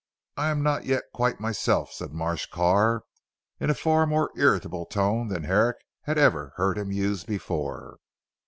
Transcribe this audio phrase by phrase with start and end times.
[0.35, 3.03] "I am not yet quite myself," said Marsh Carr
[3.59, 7.99] in a far more irritable tone than Herrick had ever heard him use before.